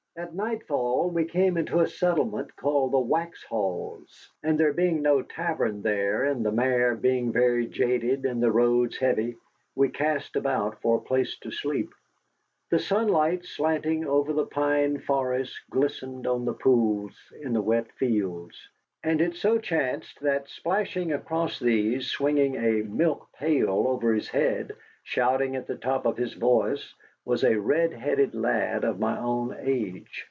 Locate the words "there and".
5.81-6.45